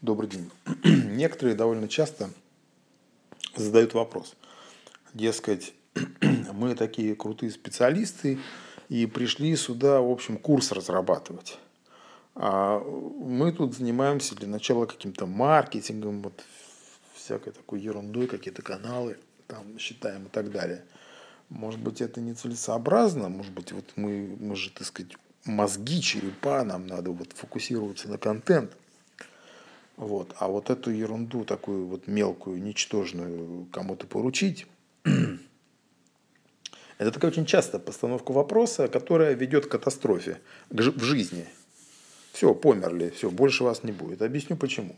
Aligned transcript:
Добрый 0.00 0.30
день. 0.30 0.48
Некоторые 0.84 1.56
довольно 1.56 1.88
часто 1.88 2.30
задают 3.56 3.94
вопрос. 3.94 4.36
Дескать, 5.12 5.74
мы 6.52 6.76
такие 6.76 7.16
крутые 7.16 7.50
специалисты 7.50 8.38
и 8.88 9.06
пришли 9.06 9.56
сюда, 9.56 10.00
в 10.00 10.08
общем, 10.08 10.38
курс 10.38 10.70
разрабатывать. 10.70 11.58
А 12.36 12.78
мы 12.78 13.50
тут 13.50 13.74
занимаемся 13.74 14.36
для 14.36 14.46
начала 14.46 14.86
каким-то 14.86 15.26
маркетингом, 15.26 16.22
вот 16.22 16.44
всякой 17.14 17.52
такой 17.52 17.80
ерундой, 17.80 18.28
какие-то 18.28 18.62
каналы 18.62 19.18
там 19.48 19.80
считаем 19.80 20.26
и 20.26 20.28
так 20.28 20.52
далее. 20.52 20.84
Может 21.48 21.80
быть, 21.80 22.00
это 22.00 22.20
нецелесообразно, 22.20 23.28
может 23.28 23.52
быть, 23.52 23.72
вот 23.72 23.84
мы, 23.96 24.36
мы 24.38 24.54
же, 24.54 24.70
так 24.70 24.86
сказать, 24.86 25.16
мозги, 25.44 26.00
черепа, 26.00 26.62
нам 26.62 26.86
надо 26.86 27.10
вот 27.10 27.32
фокусироваться 27.32 28.08
на 28.08 28.16
контент– 28.16 28.76
вот. 29.98 30.34
А 30.38 30.46
вот 30.46 30.70
эту 30.70 30.90
ерунду, 30.90 31.44
такую 31.44 31.86
вот 31.86 32.06
мелкую, 32.06 32.62
ничтожную, 32.62 33.66
кому-то 33.72 34.06
поручить, 34.06 34.66
это 36.98 37.10
такая 37.12 37.32
очень 37.32 37.46
частая 37.46 37.80
постановка 37.80 38.30
вопроса, 38.30 38.86
которая 38.86 39.34
ведет 39.34 39.66
к 39.66 39.70
катастрофе 39.70 40.40
в 40.70 41.02
жизни. 41.02 41.46
Все, 42.32 42.54
померли, 42.54 43.10
все, 43.10 43.28
больше 43.28 43.64
вас 43.64 43.82
не 43.82 43.90
будет. 43.90 44.22
Объясню 44.22 44.56
почему. 44.56 44.94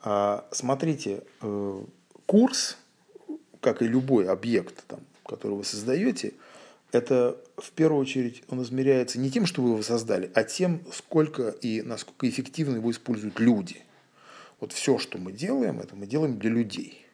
А, 0.00 0.48
смотрите, 0.50 1.22
э, 1.42 1.82
курс, 2.24 2.78
как 3.60 3.82
и 3.82 3.86
любой 3.86 4.26
объект, 4.26 4.86
там, 4.86 5.00
который 5.26 5.58
вы 5.58 5.64
создаете, 5.64 6.32
это 6.92 7.38
в 7.56 7.72
первую 7.72 8.00
очередь 8.00 8.42
он 8.48 8.62
измеряется 8.62 9.18
не 9.18 9.30
тем, 9.30 9.46
что 9.46 9.62
вы 9.62 9.70
его 9.70 9.82
создали, 9.82 10.30
а 10.34 10.44
тем, 10.44 10.82
сколько 10.92 11.48
и 11.48 11.82
насколько 11.82 12.28
эффективно 12.28 12.76
его 12.76 12.90
используют 12.90 13.40
люди. 13.40 13.80
Вот 14.60 14.72
все, 14.72 14.98
что 14.98 15.18
мы 15.18 15.32
делаем, 15.32 15.80
это 15.80 15.96
мы 15.96 16.06
делаем 16.06 16.38
для 16.38 16.50
людей. 16.50 17.04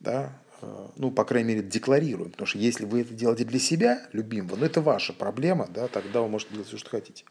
Да? 0.00 0.40
Э, 0.62 0.88
ну, 0.96 1.10
по 1.10 1.24
крайней 1.24 1.54
мере, 1.54 1.62
декларируем. 1.62 2.30
Потому 2.30 2.46
что 2.46 2.58
если 2.58 2.84
вы 2.84 3.02
это 3.02 3.12
делаете 3.12 3.44
для 3.44 3.58
себя, 3.58 4.06
любимого, 4.12 4.56
ну, 4.56 4.64
это 4.64 4.80
ваша 4.80 5.12
проблема, 5.12 5.68
да, 5.68 5.88
тогда 5.88 6.22
вы 6.22 6.28
можете 6.28 6.52
делать 6.54 6.68
все, 6.68 6.78
что 6.78 6.88
хотите. 6.88 7.24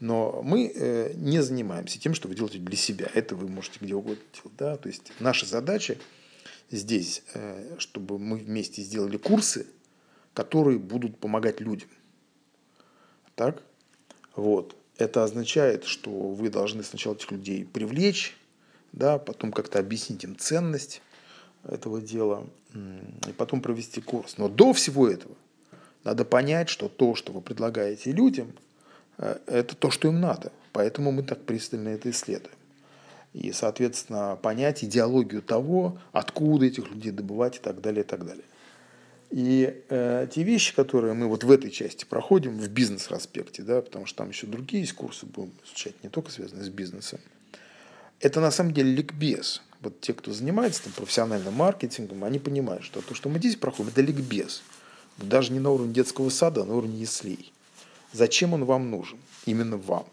Но 0.00 0.42
мы 0.42 0.72
э, 0.74 1.12
не 1.14 1.42
занимаемся 1.42 2.00
тем, 2.00 2.14
что 2.14 2.28
вы 2.28 2.34
делаете 2.34 2.58
для 2.58 2.76
себя. 2.76 3.08
Это 3.14 3.36
вы 3.36 3.48
можете 3.48 3.78
где 3.80 3.94
угодно 3.94 4.22
делать. 4.32 4.56
Да? 4.56 4.76
То 4.76 4.88
есть 4.88 5.12
наша 5.20 5.44
задача 5.44 5.96
здесь, 6.70 7.22
э, 7.34 7.76
чтобы 7.78 8.18
мы 8.18 8.38
вместе 8.38 8.82
сделали 8.82 9.16
курсы, 9.16 9.66
которые 10.34 10.78
будут 10.78 11.18
помогать 11.18 11.60
людям. 11.60 11.88
Так? 13.34 13.62
Вот. 14.36 14.76
Это 14.98 15.24
означает, 15.24 15.84
что 15.84 16.10
вы 16.10 16.50
должны 16.50 16.82
сначала 16.82 17.14
этих 17.14 17.32
людей 17.32 17.64
привлечь, 17.64 18.36
да, 18.92 19.18
потом 19.18 19.52
как-то 19.52 19.80
объяснить 19.80 20.22
им 20.22 20.36
ценность 20.36 21.02
этого 21.64 22.00
дела, 22.00 22.46
и 22.74 23.32
потом 23.36 23.60
провести 23.60 24.00
курс. 24.00 24.38
Но 24.38 24.48
до 24.48 24.72
всего 24.72 25.08
этого 25.08 25.34
надо 26.04 26.24
понять, 26.24 26.68
что 26.68 26.88
то, 26.88 27.14
что 27.14 27.32
вы 27.32 27.40
предлагаете 27.40 28.12
людям, 28.12 28.52
э, 29.18 29.38
это 29.46 29.74
то, 29.74 29.90
что 29.90 30.08
им 30.08 30.20
надо. 30.20 30.52
Поэтому 30.72 31.10
мы 31.10 31.22
так 31.22 31.42
пристально 31.44 31.90
это 31.90 32.10
исследуем. 32.10 32.54
И, 33.32 33.50
соответственно, 33.52 34.38
понять 34.40 34.84
идеологию 34.84 35.42
того, 35.42 35.98
откуда 36.12 36.66
этих 36.66 36.88
людей 36.90 37.10
добывать 37.10 37.56
и 37.56 37.60
так 37.60 37.80
далее, 37.80 38.04
и 38.04 38.06
так 38.06 38.24
далее. 38.24 38.44
И 39.34 39.82
э, 39.88 40.28
те 40.30 40.44
вещи, 40.44 40.76
которые 40.76 41.12
мы 41.12 41.26
вот 41.26 41.42
в 41.42 41.50
этой 41.50 41.68
части 41.68 42.04
проходим, 42.04 42.56
в 42.56 42.68
бизнес-аспекте, 42.68 43.64
да, 43.64 43.82
потому 43.82 44.06
что 44.06 44.18
там 44.18 44.28
еще 44.28 44.46
другие 44.46 44.82
есть 44.82 44.92
курсы 44.92 45.26
будем 45.26 45.50
изучать, 45.66 45.94
не 46.04 46.08
только 46.08 46.30
связанные 46.30 46.64
с 46.64 46.68
бизнесом, 46.68 47.18
это 48.20 48.40
на 48.40 48.52
самом 48.52 48.72
деле 48.72 48.92
ликбез. 48.92 49.60
Вот 49.80 50.00
те, 50.00 50.14
кто 50.14 50.32
занимается 50.32 50.84
там, 50.84 50.92
профессиональным 50.92 51.52
маркетингом, 51.52 52.22
они 52.22 52.38
понимают, 52.38 52.84
что 52.84 53.02
то, 53.02 53.16
что 53.16 53.28
мы 53.28 53.40
здесь 53.40 53.56
проходим, 53.56 53.90
это 53.90 54.02
ликбез. 54.02 54.62
Даже 55.16 55.52
не 55.52 55.58
на 55.58 55.70
уровне 55.72 55.92
детского 55.92 56.30
сада, 56.30 56.62
а 56.62 56.64
на 56.64 56.76
уровне 56.76 57.00
яслей. 57.00 57.52
Зачем 58.12 58.54
он 58.54 58.64
вам 58.64 58.88
нужен? 58.88 59.18
Именно 59.46 59.78
вам. 59.78 60.06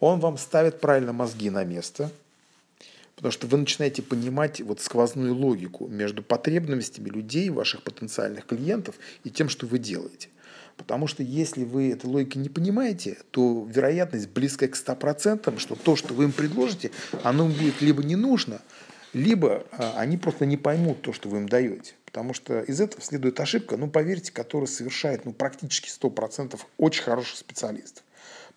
Он 0.00 0.20
вам 0.20 0.38
ставит 0.38 0.80
правильно 0.80 1.12
мозги 1.12 1.50
на 1.50 1.64
место, 1.64 2.10
потому 3.18 3.32
что 3.32 3.48
вы 3.48 3.58
начинаете 3.58 4.00
понимать 4.00 4.60
вот 4.60 4.80
сквозную 4.80 5.34
логику 5.34 5.88
между 5.88 6.22
потребностями 6.22 7.08
людей, 7.08 7.50
ваших 7.50 7.82
потенциальных 7.82 8.46
клиентов 8.46 8.94
и 9.24 9.30
тем, 9.30 9.48
что 9.48 9.66
вы 9.66 9.80
делаете. 9.80 10.28
Потому 10.76 11.08
что 11.08 11.24
если 11.24 11.64
вы 11.64 11.90
этой 11.90 12.06
логики 12.06 12.38
не 12.38 12.48
понимаете, 12.48 13.18
то 13.32 13.66
вероятность 13.68 14.28
близкая 14.28 14.68
к 14.68 14.76
100%, 14.76 15.58
что 15.58 15.74
то, 15.74 15.96
что 15.96 16.14
вы 16.14 16.24
им 16.24 16.32
предложите, 16.32 16.92
оно 17.24 17.46
им 17.46 17.52
будет 17.54 17.82
либо 17.82 18.04
не 18.04 18.14
нужно, 18.14 18.60
либо 19.12 19.66
а, 19.72 19.94
они 19.96 20.16
просто 20.16 20.46
не 20.46 20.56
поймут 20.56 21.02
то, 21.02 21.12
что 21.12 21.28
вы 21.28 21.38
им 21.38 21.48
даете. 21.48 21.94
Потому 22.04 22.34
что 22.34 22.60
из 22.60 22.80
этого 22.80 23.02
следует 23.02 23.40
ошибка, 23.40 23.76
ну, 23.76 23.90
поверьте, 23.90 24.30
которую 24.30 24.68
совершает 24.68 25.24
ну, 25.24 25.32
практически 25.32 25.88
100% 25.88 26.56
очень 26.76 27.02
хороших 27.02 27.36
специалистов. 27.36 28.04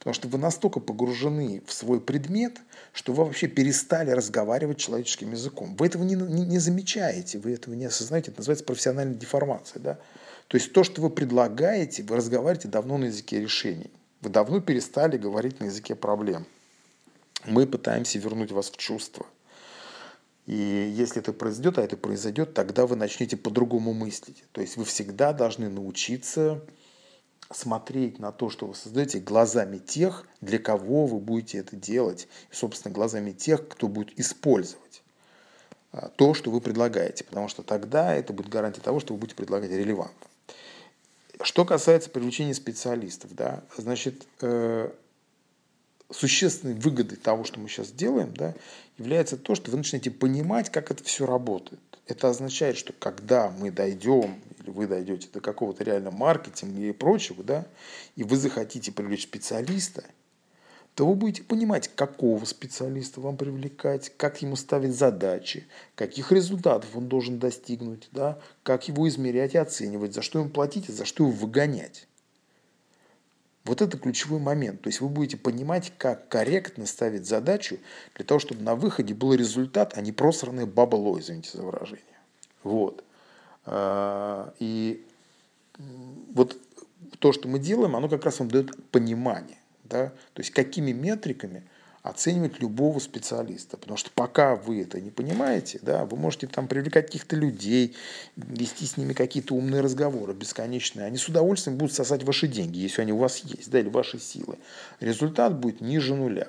Потому 0.02 0.16
что 0.16 0.28
вы 0.28 0.40
настолько 0.40 0.80
погружены 0.80 1.62
в 1.68 1.72
свой 1.72 2.02
предмет, 2.02 2.60
что 2.92 3.14
вы 3.14 3.24
вообще 3.24 3.46
перестали 3.46 4.10
разговаривать 4.10 4.80
человеческим 4.80 5.30
языком. 5.30 5.76
Вы 5.76 5.86
этого 5.86 6.02
не, 6.02 6.16
не, 6.16 6.42
не 6.44 6.58
замечаете, 6.58 7.38
вы 7.38 7.54
этого 7.54 7.76
не 7.76 7.86
осознаете. 7.86 8.32
Это 8.32 8.40
называется 8.40 8.66
профессиональная 8.66 9.14
деформация. 9.14 9.80
Да? 9.80 10.00
То 10.48 10.58
есть 10.58 10.74
то, 10.74 10.84
что 10.84 11.04
вы 11.04 11.12
предлагаете, 11.12 12.02
вы 12.02 12.16
разговариваете 12.16 12.68
давно 12.68 12.98
на 12.98 13.06
языке 13.06 13.40
решений. 13.40 13.92
Вы 14.22 14.32
давно 14.32 14.60
перестали 14.60 15.18
говорить 15.18 15.60
на 15.60 15.66
языке 15.66 15.94
проблем. 15.94 16.48
Мы 17.46 17.68
пытаемся 17.68 18.18
вернуть 18.18 18.52
вас 18.52 18.72
в 18.72 18.78
чувство. 18.78 19.28
И 20.48 20.56
если 20.96 21.22
это 21.22 21.32
произойдет, 21.32 21.78
а 21.78 21.84
это 21.84 21.96
произойдет, 21.96 22.56
тогда 22.56 22.88
вы 22.88 22.96
начнете 22.96 23.38
по-другому 23.38 23.94
мыслить. 23.94 24.46
То 24.52 24.62
есть 24.62 24.78
вы 24.78 24.84
всегда 24.84 25.32
должны 25.32 25.70
научиться 25.70 26.64
смотреть 27.54 28.20
на 28.20 28.32
то, 28.32 28.50
что 28.50 28.68
вы 28.68 28.76
создаете, 28.76 29.20
глазами 29.20 29.78
тех, 29.78 30.28
для 30.42 30.60
кого 30.60 31.06
вы 31.06 31.20
будете 31.20 31.60
это 31.60 31.76
делать, 31.76 32.28
и, 32.52 32.56
собственно, 32.56 32.94
глазами 32.94 33.32
тех, 33.32 33.68
кто 33.68 33.88
будет 33.88 34.18
использовать 34.20 35.04
а, 35.92 36.10
то, 36.10 36.34
что 36.34 36.52
вы 36.52 36.62
предлагаете, 36.62 37.24
потому 37.24 37.48
что 37.48 37.64
тогда 37.64 38.14
это 38.14 38.34
будет 38.34 38.50
гарантия 38.50 38.82
того, 38.82 39.00
что 39.00 39.14
вы 39.14 39.20
будете 39.20 39.36
предлагать 39.36 39.72
релевантно. 39.72 40.28
Что 41.44 41.66
касается 41.66 42.10
привлечения 42.10 42.54
специалистов, 42.54 43.34
да, 43.34 43.64
значит, 43.76 44.28
э, 44.42 44.92
существенной 46.12 46.76
выгодой 46.76 47.18
того, 47.18 47.44
что 47.44 47.60
мы 47.60 47.68
сейчас 47.68 47.92
делаем, 47.92 48.34
да, 48.34 48.54
является 48.98 49.38
то, 49.38 49.56
что 49.56 49.72
вы 49.72 49.78
начинаете 49.78 50.12
понимать, 50.12 50.70
как 50.70 50.92
это 50.92 51.04
все 51.04 51.26
работает. 51.26 51.80
Это 52.06 52.30
означает, 52.30 52.78
что 52.78 52.94
когда 52.94 53.50
мы 53.50 53.72
дойдем, 53.72 54.40
или 54.62 54.70
вы 54.70 54.88
дойдете 54.88 55.28
до 55.34 55.42
какого-то 55.42 55.84
реально 55.84 56.12
маркетинга 56.12 56.82
и 56.82 56.92
прочего, 56.92 57.44
да, 57.44 57.68
и 58.16 58.24
вы 58.24 58.38
захотите 58.38 58.92
привлечь 58.92 59.24
специалиста– 59.24 60.04
то 60.96 61.08
вы 61.08 61.16
будете 61.16 61.44
понимать, 61.44 61.90
какого 61.96 62.44
специалиста 62.46 63.22
вам 63.22 63.38
привлекать, 63.38 64.12
как 64.18 64.42
ему 64.42 64.56
ставить 64.56 64.94
задачи, 64.94 65.68
каких 65.96 66.32
результатов 66.32 66.90
он 66.96 67.08
должен 67.08 67.40
достигнуть, 67.40 68.10
да, 68.12 68.40
как 68.64 68.88
его 68.88 69.08
измерять 69.08 69.54
и 69.54 69.58
оценивать, 69.58 70.14
за 70.14 70.22
что 70.22 70.40
ему 70.40 70.50
платить, 70.50 70.90
а 70.90 70.92
за 70.92 71.06
что 71.06 71.24
его 71.24 71.32
выгонять. 71.32 72.08
Вот 73.64 73.82
это 73.82 73.98
ключевой 73.98 74.40
момент. 74.40 74.82
То 74.82 74.88
есть 74.88 75.02
вы 75.02 75.08
будете 75.08 75.38
понимать, 75.38 75.94
как 75.98 76.28
корректно 76.28 76.88
ставить 76.88 77.28
задачу 77.28 77.78
для 78.16 78.26
того, 78.26 78.40
чтобы 78.40 78.64
на 78.64 78.76
выходе 78.76 79.14
был 79.14 79.34
результат, 79.34 79.94
а 79.96 80.02
не 80.02 80.12
просранное 80.12 80.66
бабло, 80.66 81.20
извините 81.20 81.58
за 81.58 81.64
выражение. 81.64 82.04
Вот. 82.64 83.04
А, 83.66 84.54
и 84.60 85.06
вот 86.34 86.58
то, 87.20 87.32
что 87.32 87.48
мы 87.48 87.60
делаем, 87.60 87.96
оно 87.96 88.10
как 88.10 88.26
раз 88.26 88.40
вам 88.40 88.50
дает 88.50 88.72
понимание. 88.92 89.58
Да? 89.84 90.08
То 90.34 90.42
есть 90.42 90.52
какими 90.52 90.92
метриками 90.92 91.64
оценивать 92.04 92.60
любого 92.60 93.00
специалиста. 93.00 93.78
Потому 93.78 93.98
что 93.98 94.10
пока 94.14 94.56
вы 94.56 94.82
это 94.82 95.00
не 95.00 95.12
понимаете, 95.12 95.80
да, 95.82 96.06
вы 96.06 96.18
можете 96.18 96.48
там 96.48 96.68
привлекать 96.68 97.08
каких-то 97.08 97.36
людей, 97.36 97.96
вести 98.36 98.86
с 98.86 98.98
ними 98.98 99.14
какие-то 99.14 99.54
умные 99.54 99.82
разговоры 99.82 100.34
бесконечные. 100.34 101.06
Они 101.06 101.18
с 101.18 101.28
удовольствием 101.28 101.78
будут 101.78 101.94
сосать 101.94 102.24
ваши 102.24 102.48
деньги, 102.48 102.80
если 102.80 103.04
они 103.04 103.14
у 103.14 103.18
вас 103.18 103.40
есть, 103.40 103.70
да, 103.70 103.80
или 103.80 103.90
ваши 103.90 104.20
силы. 104.20 104.58
Результат 105.00 105.58
будет 105.60 105.82
ниже 105.82 106.16
нуля. 106.16 106.48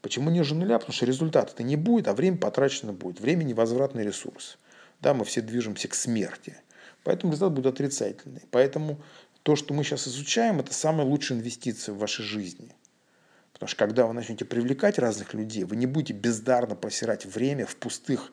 Почему 0.00 0.30
ниже 0.30 0.54
нуля? 0.54 0.78
Потому 0.78 0.94
что 0.94 1.06
результата 1.06 1.52
это 1.52 1.64
не 1.64 1.74
будет, 1.74 2.06
а 2.06 2.14
время 2.14 2.36
потрачено 2.36 2.92
будет. 2.92 3.20
Время– 3.20 3.42
невозвратный 3.44 4.04
ресурс. 4.04 4.58
Да, 5.00 5.14
мы 5.14 5.24
все 5.24 5.40
движемся 5.40 5.88
к 5.88 5.94
смерти. 5.94 6.56
Поэтому 7.04 7.32
результат 7.32 7.54
будет 7.54 7.66
отрицательный. 7.74 8.42
Поэтому 8.50 9.00
то, 9.42 9.56
что 9.56 9.72
мы 9.72 9.84
сейчас 9.84 10.08
изучаем, 10.08 10.60
это 10.60 10.74
самая 10.74 11.06
лучшая 11.06 11.38
инвестиция 11.38 11.94
в 11.94 11.98
вашей 11.98 12.24
жизни. 12.24 12.72
Потому 13.52 13.68
что 13.68 13.78
когда 13.78 14.06
вы 14.06 14.12
начнете 14.12 14.44
привлекать 14.44 14.98
разных 14.98 15.34
людей, 15.34 15.64
вы 15.64 15.76
не 15.76 15.86
будете 15.86 16.12
бездарно 16.12 16.74
просирать 16.74 17.26
время 17.26 17.66
в 17.66 17.76
пустых 17.76 18.32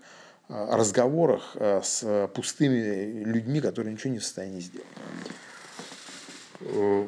а, 0.49 0.75
разговорах 0.77 1.55
а, 1.55 1.81
с 1.81 2.27
пустыми 2.33 3.23
людьми, 3.23 3.61
которые 3.61 3.93
ничего 3.93 4.13
не 4.13 4.19
в 4.19 4.23
состоянии 4.23 4.59
сделать. 4.59 4.87
Э, 6.59 7.07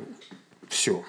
Все. 0.68 1.03